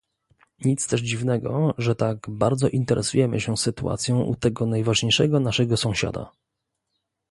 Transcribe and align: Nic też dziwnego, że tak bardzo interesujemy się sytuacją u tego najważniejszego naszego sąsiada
Nic 0.65 0.87
też 0.87 1.01
dziwnego, 1.01 1.73
że 1.77 1.95
tak 1.95 2.29
bardzo 2.29 2.67
interesujemy 2.69 3.39
się 3.41 3.57
sytuacją 3.57 4.21
u 4.23 4.35
tego 4.35 4.65
najważniejszego 4.65 5.39
naszego 5.39 5.77
sąsiada 5.77 6.31